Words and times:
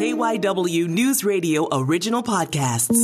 KYW 0.00 0.88
News 0.88 1.24
Radio 1.24 1.68
original 1.70 2.22
podcasts. 2.22 2.96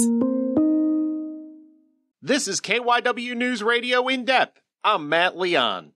This 2.23 2.49
is 2.49 2.63
KYW 2.63 3.37
News 3.37 3.63
Radio 3.63 4.09
in 4.09 4.25
depth. 4.25 4.63
I'm 4.83 5.11
Matt 5.11 5.37
Leon. 5.37 5.93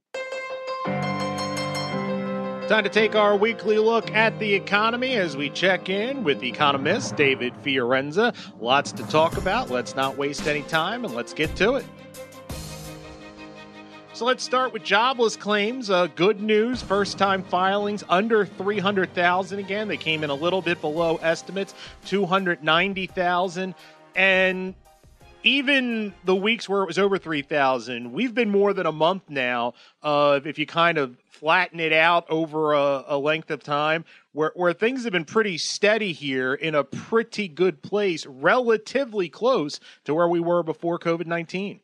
Time 2.68 2.84
to 2.84 2.90
take 2.90 3.14
our 3.14 3.34
weekly 3.34 3.78
look 3.78 4.10
at 4.10 4.38
the 4.38 4.52
economy 4.52 5.14
as 5.14 5.38
we 5.38 5.48
check 5.48 5.89
in 5.89 6.23
with 6.23 6.43
economist 6.43 7.17
David 7.17 7.55
Fiorenza. 7.64 8.35
Lots 8.61 8.93
to 8.93 9.03
talk 9.05 9.39
about. 9.39 9.71
Let's 9.71 9.96
not 9.96 10.19
waste 10.19 10.46
any 10.46 10.61
time 10.64 11.07
and 11.07 11.14
let's 11.14 11.32
get 11.32 11.57
to 11.57 11.77
it. 11.77 11.87
So 14.21 14.27
let's 14.27 14.45
start 14.45 14.75
with 14.75 14.84
jobless 14.84 15.34
claims. 15.34 15.89
Uh, 15.89 16.07
good 16.09 16.43
news, 16.43 16.82
first 16.82 17.16
time 17.16 17.43
filings 17.43 18.05
under 18.07 18.45
300,000 18.45 19.59
again. 19.59 19.89
They 19.89 19.96
came 19.96 20.23
in 20.23 20.29
a 20.29 20.35
little 20.35 20.61
bit 20.61 20.79
below 20.82 21.16
estimates, 21.23 21.72
290,000. 22.04 23.75
And 24.14 24.75
even 25.43 26.13
the 26.27 26.36
weeks 26.36 26.68
where 26.68 26.82
it 26.82 26.86
was 26.86 26.99
over 26.99 27.17
3,000, 27.17 28.13
we've 28.13 28.35
been 28.35 28.50
more 28.50 28.75
than 28.75 28.85
a 28.85 28.93
month 28.93 29.22
now 29.30 29.72
of, 30.03 30.46
if 30.46 30.58
you 30.58 30.66
kind 30.66 30.99
of 30.99 31.16
flatten 31.30 31.80
it 31.80 31.94
out 31.94 32.28
over 32.28 32.75
a, 32.75 33.05
a, 33.08 33.16
length 33.16 33.50
of 33.50 33.62
time, 33.62 34.05
where, 34.33 34.52
where 34.55 34.75
things 34.75 35.05
have 35.05 35.14
been 35.14 35.25
pretty 35.25 35.56
steady 35.56 36.12
here 36.12 36.52
in 36.52 36.75
a 36.75 36.84
pretty 36.84 37.48
good 37.48 37.80
place, 37.80 38.27
relatively 38.27 39.30
close 39.30 39.80
to 40.05 40.14
where 40.14 40.28
we 40.28 40.41
were 40.41 40.62
before 40.62 40.98
COVID 40.98 41.25
19. 41.25 41.80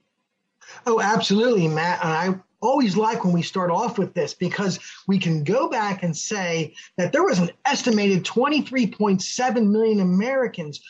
Oh, 0.87 1.01
absolutely, 1.01 1.69
Matt. 1.69 2.03
And 2.03 2.13
I 2.13 2.41
always 2.61 2.97
like 2.97 3.25
when 3.25 3.33
we 3.33 3.43
start 3.43 3.71
off 3.71 3.99
with 3.99 4.15
this 4.15 4.35
because 4.35 4.79
we 5.07 5.19
can 5.19 5.45
go 5.45 5.69
back 5.69 6.03
and 6.03 6.17
say 6.17 6.75
that 6.97 7.13
there 7.13 7.25
was 7.25 7.39
an 7.39 7.51
estimated 7.65 8.25
23.7 8.25 9.71
million 9.71 10.01
Americans 10.01 10.81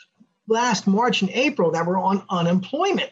last 0.49 0.87
March 0.87 1.23
and 1.23 1.31
April 1.31 1.71
that 1.73 1.87
were 1.87 1.99
on 1.99 2.25
unemployment. 2.31 3.11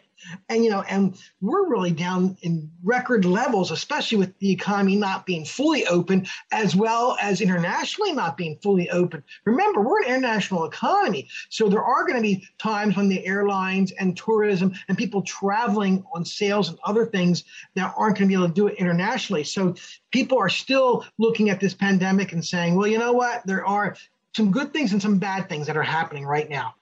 And 0.49 0.65
you 0.65 0.71
know, 0.71 0.83
and 0.83 1.17
we're 1.41 1.69
really 1.69 1.91
down 1.91 2.37
in 2.43 2.71
record 2.83 3.25
levels, 3.25 3.71
especially 3.71 4.19
with 4.19 4.39
the 4.39 4.51
economy 4.51 4.97
not 4.97 5.27
being 5.27 5.45
fully 5.45 5.87
open, 5.87 6.27
as 6.53 6.75
well 6.75 7.17
as 7.21 7.41
internationally 7.41 8.13
not 8.13 8.37
being 8.37 8.59
fully 8.63 8.89
open. 8.91 9.23
Remember, 9.45 9.81
we're 9.81 10.03
an 10.03 10.09
international 10.09 10.65
economy, 10.65 11.29
so 11.49 11.69
there 11.69 11.83
are 11.83 12.05
going 12.05 12.17
to 12.17 12.23
be 12.23 12.47
times 12.59 12.97
when 12.97 13.09
the 13.09 13.25
airlines 13.27 13.93
and 13.93 14.17
tourism 14.17 14.73
and 14.89 14.99
people 14.99 15.23
traveling 15.23 16.05
on 16.15 16.25
sales 16.25 16.69
and 16.69 16.79
other 16.85 17.07
things 17.07 17.45
that 17.75 17.95
aren't 17.97 18.19
going 18.19 18.29
to 18.29 18.35
be 18.37 18.41
able 18.41 18.49
to 18.49 18.55
do 18.55 18.67
it 18.67 18.77
internationally. 18.79 19.45
So 19.45 19.75
people 20.11 20.39
are 20.39 20.49
still 20.49 21.05
looking 21.19 21.51
at 21.51 21.61
this 21.61 21.75
pandemic 21.75 22.33
and 22.33 22.45
saying, 22.45 22.75
well, 22.75 22.87
you 22.87 22.99
know 22.99 23.13
what, 23.13 23.47
there 23.47 23.65
are 23.67 23.97
some 24.37 24.51
good 24.51 24.73
things 24.73 24.93
and 24.93 25.01
some 25.01 25.19
bad 25.19 25.49
things 25.49 25.67
that 25.67 25.77
are 25.77 25.83
happening 25.83 26.25
right 26.25 26.49
now. 26.49 26.75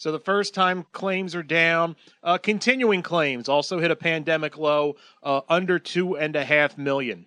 So 0.00 0.10
the 0.12 0.18
first 0.18 0.54
time 0.54 0.86
claims 0.92 1.34
are 1.34 1.42
down. 1.42 1.94
Uh, 2.22 2.38
continuing 2.38 3.02
claims 3.02 3.50
also 3.50 3.78
hit 3.78 3.90
a 3.90 3.96
pandemic 3.96 4.56
low, 4.56 4.96
uh, 5.22 5.42
under 5.46 5.78
two 5.78 6.16
and 6.16 6.34
a 6.36 6.42
half 6.42 6.78
million. 6.78 7.26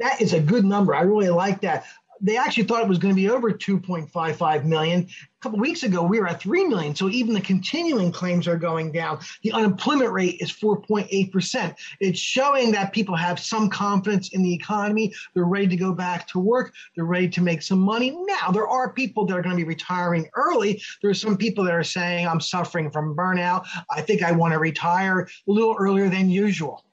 That 0.00 0.20
is 0.20 0.32
a 0.32 0.40
good 0.40 0.64
number. 0.64 0.92
I 0.92 1.02
really 1.02 1.28
like 1.28 1.60
that 1.60 1.86
they 2.20 2.36
actually 2.36 2.64
thought 2.64 2.82
it 2.82 2.88
was 2.88 2.98
going 2.98 3.14
to 3.14 3.20
be 3.20 3.28
over 3.28 3.52
2.55 3.52 4.64
million. 4.64 5.02
A 5.02 5.42
couple 5.42 5.60
weeks 5.60 5.84
ago, 5.84 6.02
we 6.02 6.18
were 6.18 6.26
at 6.26 6.40
3 6.40 6.64
million. 6.64 6.96
So 6.96 7.08
even 7.08 7.32
the 7.32 7.40
continuing 7.40 8.10
claims 8.10 8.48
are 8.48 8.56
going 8.56 8.90
down. 8.90 9.20
The 9.42 9.52
unemployment 9.52 10.10
rate 10.10 10.38
is 10.40 10.50
4.8%. 10.50 11.74
It's 12.00 12.18
showing 12.18 12.72
that 12.72 12.92
people 12.92 13.14
have 13.14 13.38
some 13.38 13.70
confidence 13.70 14.30
in 14.32 14.42
the 14.42 14.52
economy. 14.52 15.14
They're 15.34 15.44
ready 15.44 15.68
to 15.68 15.76
go 15.76 15.92
back 15.92 16.26
to 16.28 16.40
work. 16.40 16.74
They're 16.96 17.04
ready 17.04 17.28
to 17.28 17.40
make 17.40 17.62
some 17.62 17.78
money. 17.78 18.10
Now, 18.10 18.50
there 18.50 18.66
are 18.66 18.92
people 18.92 19.26
that 19.26 19.34
are 19.34 19.42
going 19.42 19.56
to 19.56 19.62
be 19.62 19.68
retiring 19.68 20.28
early. 20.34 20.82
There 21.02 21.10
are 21.10 21.14
some 21.14 21.36
people 21.36 21.64
that 21.64 21.74
are 21.74 21.84
saying, 21.84 22.26
I'm 22.26 22.40
suffering 22.40 22.90
from 22.90 23.14
burnout. 23.14 23.64
I 23.90 24.00
think 24.00 24.22
I 24.22 24.32
want 24.32 24.52
to 24.54 24.58
retire 24.58 25.20
a 25.20 25.28
little 25.46 25.76
earlier 25.78 26.08
than 26.08 26.30
usual 26.30 26.84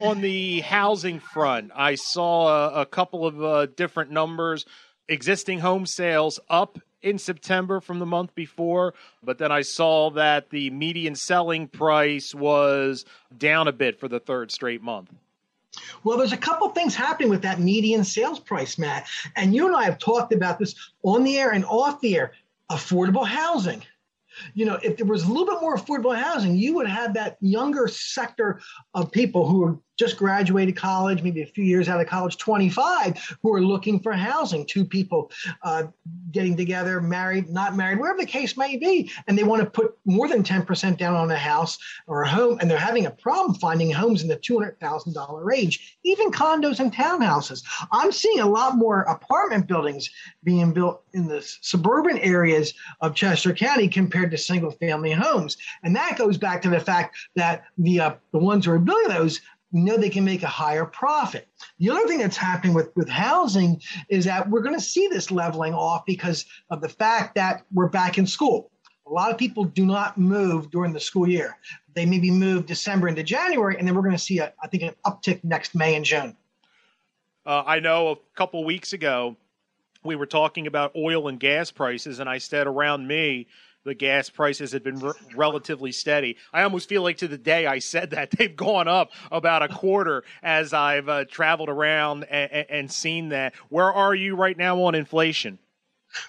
on 0.00 0.20
the 0.20 0.60
housing 0.60 1.20
front, 1.20 1.70
I 1.74 1.94
saw 1.94 2.48
a, 2.48 2.82
a 2.82 2.86
couple 2.86 3.26
of 3.26 3.42
uh, 3.42 3.66
different 3.66 4.10
numbers. 4.10 4.64
Existing 5.08 5.58
home 5.58 5.86
sales 5.86 6.38
up 6.48 6.78
in 7.02 7.18
September 7.18 7.80
from 7.80 7.98
the 7.98 8.06
month 8.06 8.34
before, 8.34 8.94
but 9.22 9.38
then 9.38 9.50
I 9.50 9.62
saw 9.62 10.10
that 10.10 10.50
the 10.50 10.70
median 10.70 11.14
selling 11.14 11.66
price 11.66 12.34
was 12.34 13.04
down 13.36 13.68
a 13.68 13.72
bit 13.72 13.98
for 13.98 14.08
the 14.08 14.20
third 14.20 14.50
straight 14.50 14.82
month. 14.82 15.10
Well, 16.04 16.18
there's 16.18 16.32
a 16.32 16.36
couple 16.36 16.68
things 16.70 16.94
happening 16.94 17.30
with 17.30 17.42
that 17.42 17.60
median 17.60 18.04
sales 18.04 18.40
price, 18.40 18.78
Matt. 18.78 19.06
And 19.36 19.54
you 19.54 19.66
and 19.66 19.74
I 19.74 19.84
have 19.84 19.98
talked 19.98 20.32
about 20.32 20.58
this 20.58 20.74
on 21.02 21.24
the 21.24 21.38
air 21.38 21.50
and 21.50 21.64
off 21.64 22.00
the 22.00 22.16
air. 22.16 22.32
Affordable 22.70 23.26
housing 23.26 23.82
you 24.54 24.64
know, 24.64 24.78
if 24.82 24.96
there 24.96 25.06
was 25.06 25.24
a 25.24 25.28
little 25.28 25.46
bit 25.46 25.60
more 25.60 25.76
affordable 25.76 26.16
housing, 26.16 26.56
you 26.56 26.74
would 26.74 26.88
have 26.88 27.14
that 27.14 27.36
younger 27.40 27.88
sector 27.88 28.60
of 28.94 29.10
people 29.10 29.48
who 29.48 29.64
are 29.64 29.78
just 30.00 30.16
graduated 30.16 30.74
college, 30.74 31.22
maybe 31.22 31.42
a 31.42 31.46
few 31.46 31.62
years 31.62 31.86
out 31.86 32.00
of 32.00 32.06
college, 32.06 32.38
25, 32.38 33.36
who 33.42 33.52
are 33.52 33.60
looking 33.60 34.00
for 34.00 34.12
housing. 34.12 34.64
Two 34.64 34.82
people 34.82 35.30
uh, 35.62 35.84
getting 36.30 36.56
together, 36.56 37.02
married, 37.02 37.50
not 37.50 37.76
married, 37.76 38.00
wherever 38.00 38.18
the 38.18 38.26
case 38.26 38.56
may 38.56 38.78
be, 38.78 39.12
and 39.28 39.36
they 39.36 39.44
want 39.44 39.62
to 39.62 39.68
put 39.68 39.94
more 40.06 40.26
than 40.26 40.42
10% 40.42 40.96
down 40.96 41.14
on 41.14 41.30
a 41.30 41.36
house 41.36 41.76
or 42.06 42.22
a 42.22 42.28
home, 42.28 42.58
and 42.60 42.70
they're 42.70 42.78
having 42.78 43.04
a 43.04 43.10
problem 43.10 43.54
finding 43.56 43.90
homes 43.90 44.22
in 44.22 44.28
the 44.28 44.38
$200,000 44.38 45.44
range, 45.44 45.98
even 46.02 46.30
condos 46.30 46.80
and 46.80 46.94
townhouses. 46.94 47.62
I'm 47.92 48.10
seeing 48.10 48.40
a 48.40 48.48
lot 48.48 48.76
more 48.76 49.02
apartment 49.02 49.66
buildings 49.66 50.08
being 50.42 50.72
built 50.72 51.02
in 51.12 51.28
the 51.28 51.46
suburban 51.60 52.16
areas 52.18 52.72
of 53.02 53.14
Chester 53.14 53.52
County 53.52 53.86
compared 53.86 54.30
to 54.30 54.38
single 54.38 54.70
family 54.70 55.12
homes. 55.12 55.58
And 55.82 55.94
that 55.94 56.16
goes 56.16 56.38
back 56.38 56.62
to 56.62 56.70
the 56.70 56.80
fact 56.80 57.18
that 57.36 57.64
the, 57.76 58.00
uh, 58.00 58.14
the 58.32 58.38
ones 58.38 58.64
who 58.64 58.72
are 58.72 58.78
building 58.78 59.08
those 59.08 59.42
know 59.72 59.96
they 59.96 60.10
can 60.10 60.24
make 60.24 60.42
a 60.42 60.48
higher 60.48 60.84
profit. 60.84 61.48
The 61.78 61.90
other 61.90 62.06
thing 62.06 62.18
that's 62.18 62.36
happening 62.36 62.74
with, 62.74 62.90
with 62.96 63.08
housing 63.08 63.80
is 64.08 64.24
that 64.24 64.48
we're 64.48 64.62
going 64.62 64.74
to 64.74 64.80
see 64.80 65.06
this 65.08 65.30
leveling 65.30 65.74
off 65.74 66.04
because 66.06 66.44
of 66.70 66.80
the 66.80 66.88
fact 66.88 67.34
that 67.36 67.64
we're 67.72 67.88
back 67.88 68.18
in 68.18 68.26
school. 68.26 68.70
A 69.06 69.10
lot 69.10 69.30
of 69.30 69.38
people 69.38 69.64
do 69.64 69.86
not 69.86 70.18
move 70.18 70.70
during 70.70 70.92
the 70.92 71.00
school 71.00 71.28
year. 71.28 71.56
They 71.94 72.06
maybe 72.06 72.30
move 72.30 72.66
December 72.66 73.08
into 73.08 73.22
January, 73.22 73.76
and 73.76 73.86
then 73.86 73.94
we're 73.94 74.02
going 74.02 74.12
to 74.12 74.18
see, 74.18 74.38
a, 74.38 74.52
I 74.62 74.68
think, 74.68 74.84
an 74.84 74.94
uptick 75.04 75.42
next 75.42 75.74
May 75.74 75.96
and 75.96 76.04
June. 76.04 76.36
Uh, 77.44 77.64
I 77.66 77.80
know 77.80 78.10
a 78.10 78.16
couple 78.36 78.64
weeks 78.64 78.92
ago 78.92 79.36
we 80.04 80.14
were 80.14 80.26
talking 80.26 80.66
about 80.66 80.92
oil 80.96 81.28
and 81.28 81.40
gas 81.40 81.70
prices, 81.70 82.20
and 82.20 82.28
I 82.28 82.38
said 82.38 82.66
around 82.66 83.06
me 83.06 83.48
the 83.84 83.94
gas 83.94 84.28
prices 84.28 84.72
had 84.72 84.82
been 84.82 85.12
relatively 85.34 85.92
steady. 85.92 86.36
I 86.52 86.62
almost 86.62 86.88
feel 86.88 87.02
like 87.02 87.18
to 87.18 87.28
the 87.28 87.38
day 87.38 87.66
I 87.66 87.78
said 87.78 88.10
that 88.10 88.30
they've 88.38 88.54
gone 88.54 88.88
up 88.88 89.10
about 89.30 89.62
a 89.62 89.68
quarter 89.68 90.24
as 90.42 90.72
I've 90.72 91.08
uh, 91.08 91.24
traveled 91.24 91.68
around 91.68 92.24
and, 92.24 92.66
and 92.68 92.92
seen 92.92 93.30
that. 93.30 93.54
Where 93.68 93.92
are 93.92 94.14
you 94.14 94.36
right 94.36 94.56
now 94.56 94.82
on 94.82 94.94
inflation? 94.94 95.58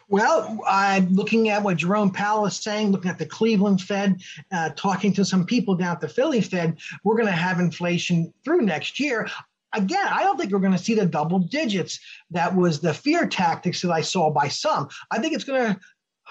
Well, 0.09 0.59
I'm 0.67 1.13
looking 1.13 1.49
at 1.49 1.63
what 1.63 1.77
Jerome 1.77 2.11
Powell 2.11 2.45
is 2.45 2.55
saying, 2.55 2.91
looking 2.91 3.09
at 3.09 3.17
the 3.17 3.25
Cleveland 3.25 3.81
Fed, 3.81 4.21
uh, 4.51 4.69
talking 4.75 5.11
to 5.13 5.25
some 5.25 5.45
people 5.45 5.75
down 5.75 5.93
at 5.93 6.01
the 6.01 6.07
Philly 6.07 6.41
Fed. 6.41 6.77
We're 7.03 7.15
going 7.15 7.25
to 7.25 7.31
have 7.31 7.59
inflation 7.59 8.31
through 8.43 8.61
next 8.61 8.99
year. 8.99 9.27
Again, 9.73 10.05
I 10.07 10.23
don't 10.23 10.37
think 10.37 10.51
we're 10.51 10.59
going 10.59 10.73
to 10.73 10.77
see 10.77 10.93
the 10.93 11.05
double 11.05 11.39
digits. 11.39 11.99
That 12.29 12.55
was 12.55 12.79
the 12.79 12.93
fear 12.93 13.25
tactics 13.25 13.81
that 13.81 13.91
I 13.91 14.01
saw 14.01 14.29
by 14.29 14.49
some. 14.49 14.89
I 15.09 15.19
think 15.19 15.33
it's 15.33 15.45
going 15.45 15.73
to 15.73 15.79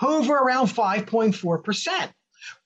hover 0.00 0.34
around 0.34 0.68
5.4%. 0.68 2.12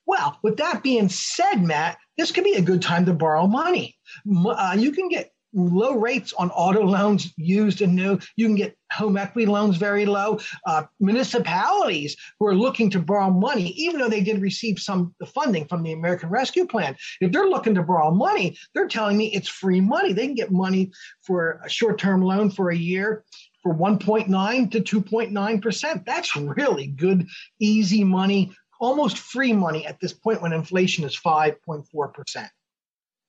Well, 0.05 0.39
with 0.41 0.57
that 0.57 0.83
being 0.83 1.09
said, 1.09 1.55
Matt, 1.55 1.97
this 2.17 2.31
could 2.31 2.45
be 2.45 2.53
a 2.53 2.61
good 2.61 2.81
time 2.81 3.05
to 3.07 3.13
borrow 3.13 3.45
money. 3.45 3.97
Uh, 4.25 4.75
you 4.79 4.93
can 4.93 5.09
get 5.09 5.31
low 5.53 5.95
rates 5.95 6.33
on 6.33 6.49
auto 6.51 6.83
loans 6.83 7.33
used 7.37 7.81
and 7.81 7.95
new. 7.95 8.19
You 8.37 8.47
can 8.47 8.55
get 8.55 8.77
home 8.91 9.17
equity 9.17 9.47
loans 9.47 9.75
very 9.77 10.05
low. 10.05 10.39
Uh, 10.65 10.83
municipalities 10.99 12.15
who 12.39 12.47
are 12.47 12.55
looking 12.55 12.89
to 12.91 12.99
borrow 12.99 13.31
money, 13.31 13.69
even 13.71 13.99
though 13.99 14.09
they 14.09 14.21
did 14.21 14.41
receive 14.41 14.79
some 14.79 15.13
funding 15.33 15.65
from 15.65 15.83
the 15.83 15.91
American 15.91 16.29
Rescue 16.29 16.65
Plan, 16.65 16.95
if 17.19 17.31
they're 17.31 17.49
looking 17.49 17.75
to 17.75 17.83
borrow 17.83 18.11
money, 18.11 18.57
they're 18.73 18.87
telling 18.87 19.17
me 19.17 19.27
it's 19.33 19.49
free 19.49 19.81
money. 19.81 20.13
They 20.13 20.27
can 20.27 20.35
get 20.35 20.51
money 20.51 20.91
for 21.21 21.61
a 21.65 21.69
short 21.69 21.99
term 21.99 22.21
loan 22.21 22.49
for 22.49 22.69
a 22.69 22.77
year 22.77 23.25
for 23.65 23.73
1.9 23.73 24.71
to 24.71 25.01
2.9%. 25.01 26.05
That's 26.05 26.35
really 26.35 26.85
good, 26.85 27.27
easy 27.59 28.03
money, 28.03 28.55
almost 28.79 29.17
free 29.17 29.53
money 29.53 29.87
at 29.87 29.99
this 29.99 30.13
point 30.13 30.43
when 30.43 30.53
inflation 30.53 31.03
is 31.03 31.19
5.4%. 31.19 32.47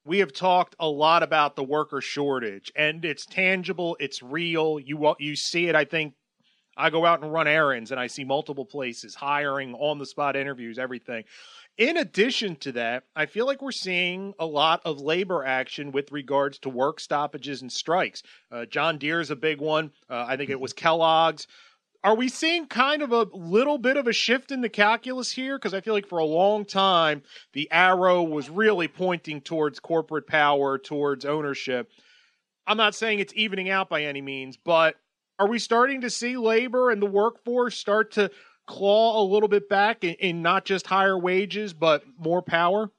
We 0.05 0.19
have 0.19 0.35
talked 0.35 0.77
a 0.79 0.87
lot 0.87 1.23
about 1.23 1.57
the 1.57 1.65
worker 1.65 2.03
shortage 2.03 2.71
and 2.77 3.03
it's 3.03 3.25
tangible, 3.25 3.97
it's 3.99 4.23
real. 4.23 4.79
You 4.79 5.15
you 5.19 5.37
see 5.37 5.69
it 5.69 5.75
I 5.75 5.87
think 5.87 6.13
I 6.77 6.91
go 6.91 7.07
out 7.07 7.23
and 7.23 7.33
run 7.33 7.49
errands 7.49 7.91
and 7.91 7.99
I 7.99 8.07
see 8.07 8.25
multiple 8.25 8.65
places 8.65 9.15
hiring 9.15 9.75
on 9.75 9.99
the 9.99 10.07
spot 10.07 10.37
interviews, 10.37 10.79
everything. 10.79 11.25
In 11.79 11.97
addition 11.97 12.57
to 12.57 12.73
that, 12.73 13.05
I 13.15 13.27
feel 13.27 13.47
like 13.47 13.61
we're 13.61 13.71
seeing 13.71 14.35
a 14.39 14.47
lot 14.47 14.81
of 14.85 15.01
labor 15.01 15.45
action 15.45 15.93
with 15.93 16.11
regards 16.11 16.59
to 16.61 16.71
work 16.71 17.01
stoppages 17.01 17.61
and 17.61 17.71
strikes. 17.71 18.23
Uh, 18.51 18.65
John 18.65 18.99
Deere 18.99 19.21
is 19.21 19.31
a 19.31 19.37
big 19.37 19.61
one. 19.61 19.91
Uh, 20.09 20.25
I 20.27 20.37
think 20.37 20.51
it 20.51 20.61
was 20.61 20.73
Kellogg's. 20.73 21.47
Are 22.03 22.15
we 22.15 22.29
seeing 22.29 22.67
kind 22.67 23.03
of 23.03 23.13
a 23.13 23.27
little 23.33 23.79
bit 23.79 23.97
of 23.97 24.07
a 24.07 24.13
shift 24.13 24.53
in 24.53 24.61
the 24.61 24.69
calculus 24.69 25.33
here? 25.33 25.59
Because 25.59 25.75
I 25.75 25.81
feel 25.81 25.93
like 25.93 26.07
for 26.07 26.19
a 26.19 26.25
long 26.25 26.65
time, 26.65 27.23
the 27.53 27.69
arrow 27.73 28.23
was 28.23 28.49
really 28.49 28.87
pointing 28.87 29.41
towards 29.41 29.81
corporate 29.81 30.27
power, 30.27 30.79
towards 30.79 31.25
ownership. 31.25 31.91
I'm 32.67 32.77
not 32.77 32.95
saying 32.95 33.19
it's 33.19 33.35
evening 33.35 33.71
out 33.71 33.89
by 33.89 34.05
any 34.05 34.23
means, 34.23 34.57
but 34.57 34.97
are 35.39 35.49
we 35.49 35.59
starting 35.59 36.01
to 36.03 36.11
see 36.11 36.37
labor 36.37 36.91
and 36.91 37.01
the 37.01 37.07
workforce 37.07 37.77
start 37.77 38.13
to 38.13 38.31
claw 38.67 39.23
a 39.23 39.25
little 39.25 39.49
bit 39.49 39.69
back 39.69 40.05
in, 40.05 40.15
in 40.15 40.43
not 40.43 40.65
just 40.65 40.87
higher 40.87 41.19
wages, 41.19 41.73
but 41.73 42.05
more 42.19 42.43
power? 42.43 42.91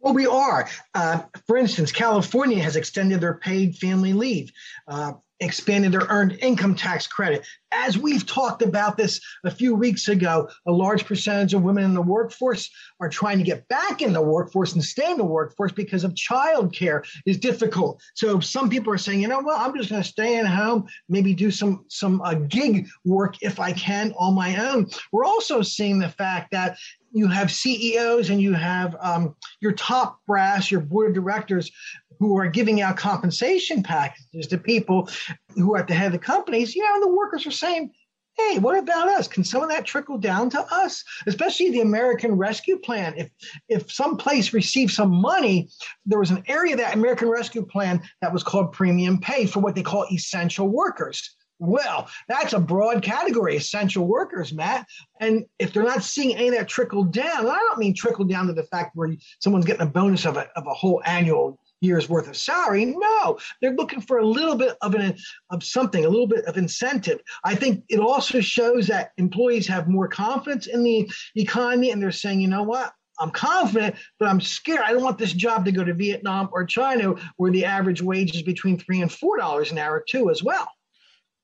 Well, 0.00 0.14
we 0.14 0.26
are. 0.26 0.68
Uh, 0.94 1.22
for 1.46 1.56
instance, 1.56 1.90
California 1.90 2.62
has 2.62 2.76
extended 2.76 3.20
their 3.20 3.34
paid 3.38 3.76
family 3.76 4.12
leave. 4.12 4.52
Uh, 4.86 5.14
expanded 5.40 5.92
their 5.92 6.06
earned 6.08 6.38
income 6.40 6.74
tax 6.74 7.06
credit. 7.06 7.46
As 7.72 7.98
we've 7.98 8.24
talked 8.24 8.62
about 8.62 8.96
this 8.96 9.20
a 9.44 9.50
few 9.50 9.74
weeks 9.74 10.08
ago, 10.08 10.48
a 10.66 10.72
large 10.72 11.04
percentage 11.04 11.52
of 11.52 11.62
women 11.62 11.84
in 11.84 11.94
the 11.94 12.00
workforce 12.00 12.70
are 13.00 13.08
trying 13.08 13.36
to 13.38 13.44
get 13.44 13.68
back 13.68 14.00
in 14.00 14.12
the 14.12 14.22
workforce 14.22 14.72
and 14.72 14.82
stay 14.82 15.10
in 15.10 15.18
the 15.18 15.24
workforce 15.24 15.72
because 15.72 16.04
of 16.04 16.14
childcare 16.14 17.04
is 17.26 17.36
difficult. 17.36 18.00
So 18.14 18.40
some 18.40 18.70
people 18.70 18.92
are 18.92 18.98
saying, 18.98 19.20
you 19.20 19.28
know 19.28 19.40
what, 19.40 19.60
I'm 19.60 19.76
just 19.76 19.90
going 19.90 20.02
to 20.02 20.08
stay 20.08 20.38
at 20.38 20.46
home, 20.46 20.86
maybe 21.08 21.34
do 21.34 21.50
some 21.50 21.84
some 21.88 22.22
uh, 22.22 22.34
gig 22.34 22.88
work 23.04 23.34
if 23.42 23.60
I 23.60 23.72
can 23.72 24.14
on 24.18 24.34
my 24.34 24.56
own. 24.70 24.88
We're 25.12 25.24
also 25.26 25.60
seeing 25.60 25.98
the 25.98 26.08
fact 26.08 26.52
that 26.52 26.78
you 27.16 27.28
have 27.28 27.50
CEOs 27.50 28.28
and 28.28 28.40
you 28.40 28.52
have 28.52 28.94
um, 29.00 29.34
your 29.60 29.72
top 29.72 30.20
brass, 30.26 30.70
your 30.70 30.82
board 30.82 31.08
of 31.08 31.14
directors 31.14 31.70
who 32.18 32.36
are 32.38 32.46
giving 32.46 32.82
out 32.82 32.96
compensation 32.96 33.82
packages 33.82 34.46
to 34.48 34.58
people 34.58 35.08
who 35.54 35.74
are 35.74 35.78
at 35.78 35.88
the 35.88 35.94
head 35.94 36.08
of 36.08 36.12
the 36.12 36.18
companies, 36.18 36.74
you 36.74 36.82
know, 36.82 37.00
the 37.00 37.14
workers 37.14 37.46
are 37.46 37.50
saying, 37.50 37.90
hey, 38.36 38.58
what 38.58 38.78
about 38.78 39.08
us? 39.08 39.28
Can 39.28 39.44
some 39.44 39.62
of 39.62 39.70
that 39.70 39.86
trickle 39.86 40.18
down 40.18 40.50
to 40.50 40.60
us? 40.70 41.02
Especially 41.26 41.70
the 41.70 41.80
American 41.80 42.32
Rescue 42.32 42.78
Plan. 42.78 43.14
If 43.16 43.30
if 43.68 43.90
some 43.90 44.18
place 44.18 44.52
received 44.52 44.92
some 44.92 45.10
money, 45.10 45.70
there 46.04 46.18
was 46.18 46.30
an 46.30 46.44
area 46.46 46.76
that 46.76 46.94
American 46.94 47.28
Rescue 47.28 47.64
Plan 47.64 48.02
that 48.20 48.32
was 48.32 48.42
called 48.42 48.72
premium 48.72 49.18
pay 49.20 49.46
for 49.46 49.60
what 49.60 49.74
they 49.74 49.82
call 49.82 50.06
essential 50.12 50.68
workers. 50.68 51.34
Well, 51.58 52.08
that's 52.28 52.52
a 52.52 52.60
broad 52.60 53.02
category, 53.02 53.56
essential 53.56 54.06
workers, 54.06 54.52
Matt. 54.52 54.86
And 55.20 55.46
if 55.58 55.72
they're 55.72 55.84
not 55.84 56.02
seeing 56.02 56.36
any 56.36 56.48
of 56.48 56.54
that 56.54 56.68
trickle 56.68 57.04
down, 57.04 57.46
I 57.46 57.56
don't 57.56 57.78
mean 57.78 57.94
trickle 57.94 58.26
down 58.26 58.46
to 58.48 58.52
the 58.52 58.64
fact 58.64 58.92
where 58.94 59.14
someone's 59.40 59.64
getting 59.64 59.86
a 59.86 59.90
bonus 59.90 60.26
of 60.26 60.36
a, 60.36 60.48
of 60.56 60.66
a 60.66 60.74
whole 60.74 61.02
annual 61.06 61.58
year's 61.80 62.08
worth 62.08 62.28
of 62.28 62.36
salary. 62.36 62.84
No, 62.84 63.38
they're 63.60 63.74
looking 63.74 64.00
for 64.00 64.18
a 64.18 64.26
little 64.26 64.56
bit 64.56 64.76
of 64.82 64.94
an 64.94 65.16
of 65.50 65.64
something, 65.64 66.04
a 66.04 66.08
little 66.08 66.26
bit 66.26 66.44
of 66.44 66.56
incentive. 66.56 67.20
I 67.44 67.54
think 67.54 67.84
it 67.88 68.00
also 68.00 68.40
shows 68.40 68.86
that 68.88 69.12
employees 69.16 69.66
have 69.68 69.88
more 69.88 70.08
confidence 70.08 70.66
in 70.66 70.82
the 70.82 71.10
economy, 71.36 71.90
and 71.90 72.02
they're 72.02 72.12
saying, 72.12 72.40
you 72.40 72.48
know 72.48 72.64
what. 72.64 72.92
I'm 73.18 73.30
confident, 73.30 73.96
but 74.18 74.28
I'm 74.28 74.42
scared. 74.42 74.82
I 74.84 74.92
don't 74.92 75.02
want 75.02 75.16
this 75.16 75.32
job 75.32 75.64
to 75.64 75.72
go 75.72 75.82
to 75.82 75.94
Vietnam 75.94 76.50
or 76.52 76.66
China, 76.66 77.14
where 77.38 77.50
the 77.50 77.64
average 77.64 78.02
wage 78.02 78.36
is 78.36 78.42
between 78.42 78.78
three 78.78 79.00
and 79.00 79.10
four 79.10 79.38
dollars 79.38 79.72
an 79.72 79.78
hour, 79.78 80.04
too, 80.06 80.28
as 80.28 80.42
well. 80.42 80.68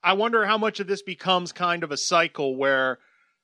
I 0.02 0.14
wonder 0.14 0.44
how 0.44 0.58
much 0.58 0.80
of 0.80 0.86
this 0.86 1.02
becomes 1.02 1.52
kind 1.52 1.84
of 1.84 1.92
a 1.92 1.96
cycle 1.96 2.56
where 2.56 2.98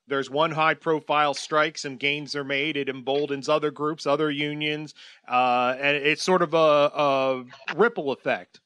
there's 0.08 0.30
one 0.30 0.50
high 0.50 0.74
profile 0.74 1.34
strike, 1.34 1.78
some 1.78 1.96
gains 1.96 2.34
are 2.34 2.44
made. 2.44 2.76
It 2.76 2.88
emboldens 2.88 3.48
other 3.48 3.70
groups, 3.70 4.06
other 4.06 4.30
unions, 4.30 4.94
uh, 5.28 5.76
and 5.78 5.96
it's 5.96 6.22
sort 6.22 6.42
of 6.42 6.54
a, 6.54 6.56
a, 6.56 7.44
ripple 7.76 8.10
effect. 8.10 8.60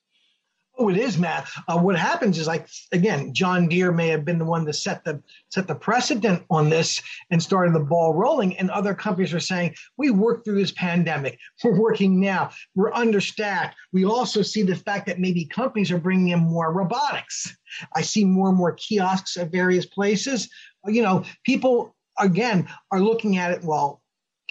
Oh, 0.78 0.88
it 0.88 0.96
is, 0.96 1.18
Matt. 1.18 1.48
Uh, 1.68 1.78
what 1.78 1.96
happens 1.96 2.38
is, 2.38 2.46
like 2.46 2.66
again, 2.92 3.34
John 3.34 3.68
Deere 3.68 3.92
may 3.92 4.08
have 4.08 4.24
been 4.24 4.38
the 4.38 4.44
one 4.44 4.64
to 4.66 4.72
set 4.72 5.04
the 5.04 5.22
set 5.50 5.68
the 5.68 5.74
precedent 5.74 6.44
on 6.48 6.70
this 6.70 7.02
and 7.30 7.42
started 7.42 7.74
the 7.74 7.80
ball 7.80 8.14
rolling, 8.14 8.56
and 8.56 8.70
other 8.70 8.94
companies 8.94 9.34
are 9.34 9.40
saying, 9.40 9.74
"We 9.98 10.10
worked 10.10 10.44
through 10.44 10.60
this 10.60 10.72
pandemic. 10.72 11.38
We're 11.62 11.78
working 11.78 12.20
now. 12.20 12.50
We're 12.74 12.92
understaffed." 12.92 13.76
We 13.92 14.04
also 14.06 14.40
see 14.42 14.62
the 14.62 14.74
fact 14.74 15.06
that 15.06 15.20
maybe 15.20 15.44
companies 15.44 15.90
are 15.90 15.98
bringing 15.98 16.28
in 16.28 16.38
more 16.38 16.72
robotics. 16.72 17.54
I 17.94 18.02
see 18.02 18.24
more 18.24 18.48
and 18.48 18.56
more 18.56 18.72
kiosks 18.72 19.36
at 19.36 19.52
various 19.52 19.86
places 19.86 20.48
you 20.86 21.02
know, 21.02 21.24
people 21.44 21.94
again 22.18 22.68
are 22.90 23.00
looking 23.00 23.38
at 23.38 23.52
it. 23.52 23.64
Well, 23.64 24.01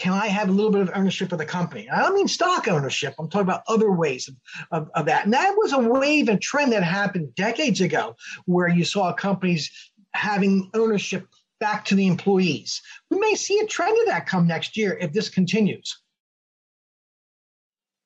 can 0.01 0.13
I 0.13 0.29
have 0.29 0.49
a 0.49 0.51
little 0.51 0.71
bit 0.71 0.81
of 0.81 0.89
ownership 0.95 1.31
of 1.31 1.37
the 1.37 1.45
company? 1.45 1.87
I 1.87 1.99
don't 1.99 2.15
mean 2.15 2.27
stock 2.27 2.67
ownership. 2.67 3.13
I'm 3.19 3.29
talking 3.29 3.47
about 3.47 3.61
other 3.67 3.91
ways 3.91 4.27
of, 4.27 4.35
of, 4.71 4.89
of, 4.95 5.05
that. 5.05 5.25
And 5.25 5.33
that 5.33 5.53
was 5.55 5.73
a 5.73 5.77
wave 5.77 6.27
and 6.27 6.41
trend 6.41 6.71
that 6.73 6.81
happened 6.81 7.35
decades 7.35 7.81
ago 7.81 8.15
where 8.47 8.67
you 8.67 8.83
saw 8.83 9.13
companies 9.13 9.69
having 10.15 10.71
ownership 10.73 11.27
back 11.59 11.85
to 11.85 11.95
the 11.95 12.07
employees. 12.07 12.81
We 13.11 13.19
may 13.19 13.35
see 13.35 13.59
a 13.59 13.67
trend 13.67 13.95
of 13.99 14.07
that 14.07 14.25
come 14.25 14.47
next 14.47 14.75
year 14.75 14.97
if 14.99 15.13
this 15.13 15.29
continues. 15.29 16.01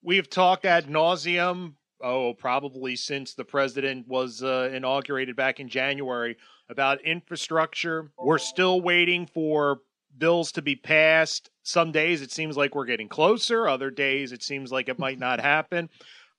We've 0.04 0.30
talked 0.30 0.66
ad 0.66 0.88
nauseum, 0.88 1.76
oh, 2.04 2.34
probably 2.34 2.98
since 2.98 3.36
the 3.36 3.46
president 3.46 4.06
was 4.06 4.44
uh, 4.44 4.70
inaugurated 4.74 5.38
back 5.38 5.62
in 5.62 5.70
January 5.70 6.36
about 6.68 7.00
infrastructure. 7.06 8.12
We're 8.20 8.38
still 8.38 8.82
waiting 8.82 9.28
for 9.28 9.80
bills 10.18 10.52
to 10.54 10.62
be 10.62 10.76
passed. 10.76 11.50
Some 11.64 11.92
days 11.92 12.22
it 12.22 12.32
seems 12.32 12.58
like 12.58 12.76
we're 12.76 12.86
getting 12.86 13.10
closer, 13.10 13.68
other 13.68 13.90
days 13.90 14.32
it 14.32 14.44
seems 14.44 14.72
like 14.72 14.90
it 14.90 15.00
might 15.00 15.20
not 15.20 15.40
happen. 15.40 15.90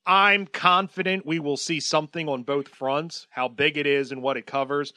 I'm 0.07 0.47
confident 0.47 1.27
we 1.27 1.41
will 1.41 1.57
see 1.57 1.81
something 1.81 2.29
on 2.29 2.45
both 2.45 2.69
fronts, 2.69 3.27
how 3.31 3.49
big 3.49 3.77
it 3.77 3.87
is 3.87 4.13
and 4.13 4.23
what 4.23 4.37
it 4.37 4.47
covers. 4.47 4.93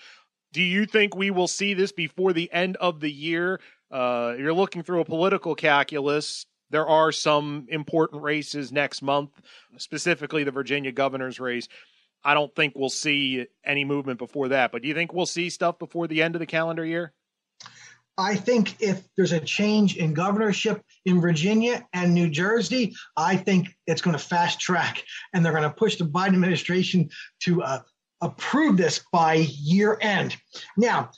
Do 0.53 0.61
you 0.61 0.85
think 0.85 1.15
we 1.15 1.31
will 1.31 1.47
see 1.47 1.73
this 1.73 1.91
before 1.91 2.33
the 2.33 2.51
end 2.51 2.77
of 2.77 2.99
the 2.99 3.11
year? 3.11 3.59
Uh, 3.91 4.35
you're 4.37 4.53
looking 4.53 4.83
through 4.83 5.01
a 5.01 5.05
political 5.05 5.55
calculus. 5.55 6.45
There 6.69 6.87
are 6.87 7.11
some 7.11 7.65
important 7.69 8.21
races 8.21 8.71
next 8.71 9.01
month, 9.01 9.31
specifically 9.77 10.43
the 10.43 10.51
Virginia 10.51 10.91
governor's 10.91 11.39
race. 11.39 11.67
I 12.23 12.33
don't 12.33 12.53
think 12.55 12.73
we'll 12.75 12.89
see 12.89 13.47
any 13.63 13.85
movement 13.85 14.19
before 14.19 14.49
that. 14.49 14.71
But 14.71 14.83
do 14.83 14.87
you 14.87 14.93
think 14.93 15.13
we'll 15.13 15.25
see 15.25 15.49
stuff 15.49 15.79
before 15.79 16.07
the 16.07 16.21
end 16.21 16.35
of 16.35 16.39
the 16.39 16.45
calendar 16.45 16.85
year? 16.85 17.13
I 18.19 18.35
think 18.35 18.75
if 18.81 19.03
there's 19.15 19.31
a 19.31 19.39
change 19.39 19.95
in 19.95 20.13
governorship 20.13 20.83
in 21.05 21.21
Virginia 21.21 21.87
and 21.93 22.13
New 22.13 22.29
Jersey, 22.29 22.93
I 23.15 23.37
think 23.37 23.69
it's 23.87 24.01
going 24.01 24.15
to 24.17 24.23
fast 24.23 24.59
track 24.59 25.03
and 25.33 25.43
they're 25.43 25.53
going 25.53 25.63
to 25.63 25.69
push 25.69 25.95
the 25.95 26.03
Biden 26.03 26.33
administration 26.33 27.09
to 27.43 27.63
uh, 27.63 27.79
approve 28.19 28.75
this 28.75 29.01
by 29.13 29.35
year 29.35 29.97
end. 30.01 30.35
Now, 30.75 31.11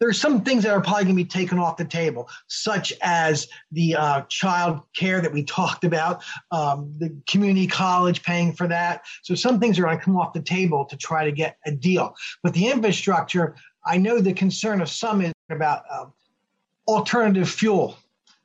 there's 0.00 0.18
some 0.18 0.40
things 0.42 0.62
that 0.62 0.72
are 0.72 0.80
probably 0.80 1.04
going 1.04 1.16
to 1.16 1.22
be 1.22 1.28
taken 1.28 1.58
off 1.58 1.76
the 1.76 1.84
table, 1.84 2.26
such 2.48 2.94
as 3.02 3.46
the 3.70 3.94
uh, 3.96 4.22
child 4.30 4.80
care 4.96 5.20
that 5.20 5.30
we 5.30 5.44
talked 5.44 5.84
about, 5.84 6.24
um, 6.52 6.94
the 6.98 7.14
community 7.28 7.66
college 7.66 8.22
paying 8.22 8.54
for 8.54 8.66
that. 8.66 9.02
So 9.24 9.34
some 9.34 9.60
things 9.60 9.78
are 9.78 9.82
going 9.82 9.98
to 9.98 10.02
come 10.02 10.16
off 10.16 10.32
the 10.32 10.40
table 10.40 10.86
to 10.86 10.96
try 10.96 11.26
to 11.26 11.32
get 11.32 11.58
a 11.66 11.70
deal. 11.70 12.14
But 12.42 12.54
the 12.54 12.68
infrastructure, 12.68 13.56
I 13.84 13.98
know 13.98 14.22
the 14.22 14.32
concern 14.32 14.80
of 14.80 14.88
some 14.88 15.20
is 15.20 15.34
about 15.50 15.82
uh, 15.92 16.06
alternative 16.94 17.48
fuel, 17.48 17.96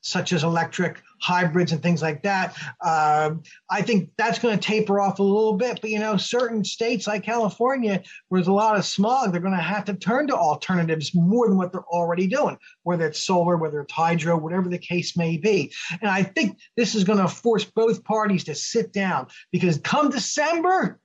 such 0.02 0.34
as 0.34 0.44
electric 0.44 1.02
hybrids 1.20 1.72
and 1.72 1.82
things 1.82 2.02
like 2.02 2.22
that. 2.24 2.56
Uh, 2.82 3.32
I 3.70 3.82
think 3.82 4.12
that's 4.18 4.38
going 4.38 4.58
to 4.58 4.64
taper 4.64 5.00
off 5.00 5.20
a 5.20 5.24
little 5.24 5.54
bit. 5.58 5.80
But 5.82 5.90
you 5.90 6.00
know, 6.00 6.18
certain 6.18 6.64
states 6.64 7.08
like 7.08 7.24
California, 7.24 8.04
where 8.28 8.40
there's 8.40 8.48
a 8.48 8.54
lot 8.54 8.78
of 8.78 8.86
smog, 8.86 9.32
they're 9.32 9.42
going 9.42 9.58
to 9.58 9.62
have 9.62 9.86
to 9.86 9.96
turn 9.96 10.28
to 10.28 10.36
alternatives 10.36 11.16
more 11.16 11.48
than 11.48 11.58
what 11.58 11.72
they're 11.72 11.82
already 11.86 12.28
doing, 12.28 12.58
whether 12.84 13.08
it's 13.08 13.20
solar, 13.20 13.58
whether 13.58 13.82
it's 13.82 13.94
hydro, 13.94 14.38
whatever 14.38 14.70
the 14.70 14.78
case 14.78 15.18
may 15.18 15.38
be. 15.38 15.72
And 16.02 16.10
I 16.10 16.24
think 16.24 16.60
this 16.78 16.94
is 16.94 17.04
going 17.04 17.20
to 17.20 17.28
force 17.28 17.66
both 17.66 18.04
parties 18.04 18.44
to 18.46 18.56
sit 18.56 18.94
down 18.94 19.28
because 19.52 19.80
come 19.80 20.10
December, 20.10 21.00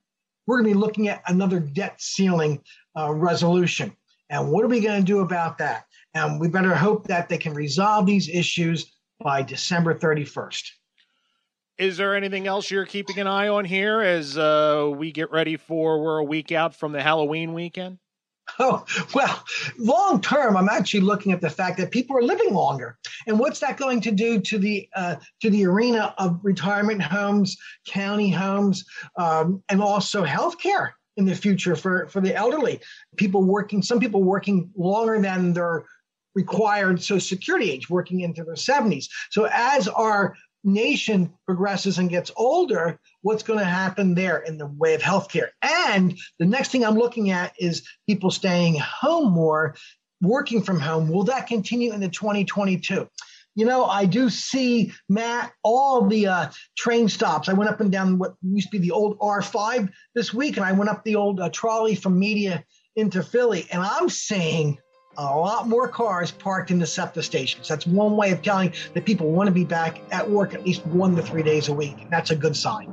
we're 0.46 0.60
going 0.60 0.74
to 0.74 0.74
be 0.74 0.80
looking 0.80 1.08
at 1.08 1.22
another 1.26 1.60
debt 1.60 2.00
ceiling 2.00 2.62
uh, 2.98 3.12
resolution. 3.12 3.96
And 4.30 4.50
what 4.50 4.64
are 4.64 4.68
we 4.68 4.80
going 4.80 5.00
to 5.00 5.04
do 5.04 5.20
about 5.20 5.58
that? 5.58 5.84
And 6.14 6.40
we 6.40 6.48
better 6.48 6.74
hope 6.74 7.08
that 7.08 7.28
they 7.28 7.36
can 7.36 7.52
resolve 7.52 8.06
these 8.06 8.28
issues 8.28 8.92
by 9.18 9.42
December 9.42 9.94
31st. 9.94 10.62
Is 11.78 11.96
there 11.96 12.14
anything 12.14 12.46
else 12.46 12.70
you're 12.70 12.86
keeping 12.86 13.18
an 13.18 13.26
eye 13.26 13.48
on 13.48 13.64
here 13.64 14.00
as 14.00 14.38
uh, 14.38 14.90
we 14.94 15.12
get 15.12 15.30
ready 15.32 15.56
for 15.56 16.02
we're 16.02 16.18
a 16.18 16.24
week 16.24 16.52
out 16.52 16.74
from 16.74 16.92
the 16.92 17.02
Halloween 17.02 17.54
weekend? 17.54 17.98
Oh, 18.58 18.84
well, 19.14 19.44
long 19.78 20.20
term, 20.20 20.56
I'm 20.56 20.68
actually 20.68 21.00
looking 21.00 21.32
at 21.32 21.40
the 21.40 21.48
fact 21.48 21.78
that 21.78 21.92
people 21.92 22.16
are 22.16 22.22
living 22.22 22.52
longer. 22.52 22.98
And 23.26 23.38
what's 23.38 23.60
that 23.60 23.76
going 23.76 24.00
to 24.02 24.10
do 24.10 24.40
to 24.40 24.58
the 24.58 24.88
uh, 24.96 25.16
to 25.40 25.50
the 25.50 25.64
arena 25.66 26.14
of 26.18 26.40
retirement 26.42 27.00
homes, 27.00 27.56
county 27.86 28.30
homes, 28.30 28.84
um, 29.16 29.62
and 29.68 29.80
also 29.80 30.24
healthcare 30.24 30.90
in 31.16 31.24
the 31.24 31.34
future 31.34 31.76
for, 31.76 32.08
for 32.08 32.20
the 32.20 32.34
elderly? 32.34 32.80
People 33.16 33.42
working, 33.42 33.82
some 33.82 34.00
people 34.00 34.22
working 34.22 34.70
longer 34.76 35.20
than 35.20 35.52
their 35.52 35.84
required 36.34 37.02
Social 37.02 37.20
Security 37.20 37.70
age, 37.70 37.90
working 37.90 38.20
into 38.20 38.44
their 38.44 38.54
70s. 38.54 39.06
So 39.30 39.48
as 39.50 39.88
our 39.88 40.36
nation 40.62 41.32
progresses 41.46 41.98
and 41.98 42.10
gets 42.10 42.30
older, 42.36 42.98
what's 43.22 43.42
going 43.42 43.58
to 43.58 43.64
happen 43.64 44.14
there 44.14 44.38
in 44.38 44.58
the 44.58 44.66
way 44.66 44.94
of 44.94 45.02
healthcare? 45.02 45.48
And 45.62 46.18
the 46.38 46.46
next 46.46 46.70
thing 46.70 46.84
I'm 46.84 46.98
looking 46.98 47.30
at 47.30 47.52
is 47.58 47.86
people 48.06 48.30
staying 48.30 48.78
home 48.78 49.32
more, 49.32 49.74
working 50.20 50.62
from 50.62 50.78
home. 50.78 51.08
Will 51.08 51.24
that 51.24 51.46
continue 51.46 51.92
into 51.92 52.08
2022? 52.08 53.08
You 53.56 53.66
know, 53.66 53.84
I 53.84 54.06
do 54.06 54.30
see, 54.30 54.92
Matt, 55.08 55.52
all 55.62 56.06
the 56.06 56.26
uh, 56.26 56.50
train 56.76 57.08
stops. 57.08 57.48
I 57.48 57.52
went 57.52 57.70
up 57.70 57.80
and 57.80 57.90
down 57.90 58.18
what 58.18 58.34
used 58.42 58.68
to 58.68 58.78
be 58.78 58.86
the 58.86 58.92
old 58.92 59.18
R5 59.18 59.90
this 60.14 60.32
week, 60.32 60.56
and 60.56 60.64
I 60.64 60.72
went 60.72 60.90
up 60.90 61.02
the 61.04 61.16
old 61.16 61.40
uh, 61.40 61.50
trolley 61.50 61.94
from 61.94 62.18
Media 62.18 62.64
into 62.96 63.22
Philly, 63.22 63.66
and 63.72 63.82
I'm 63.82 64.08
seeing 64.08 64.78
a 65.16 65.24
lot 65.24 65.68
more 65.68 65.88
cars 65.88 66.30
parked 66.30 66.70
in 66.70 66.78
the 66.78 66.86
SEPTA 66.86 67.22
stations. 67.22 67.68
That's 67.68 67.86
one 67.86 68.16
way 68.16 68.30
of 68.30 68.42
telling 68.42 68.72
that 68.94 69.04
people 69.04 69.30
want 69.32 69.48
to 69.48 69.52
be 69.52 69.64
back 69.64 70.00
at 70.12 70.28
work 70.28 70.54
at 70.54 70.64
least 70.64 70.86
one 70.86 71.16
to 71.16 71.22
three 71.22 71.42
days 71.42 71.68
a 71.68 71.74
week. 71.74 72.08
That's 72.10 72.30
a 72.30 72.36
good 72.36 72.56
sign. 72.56 72.92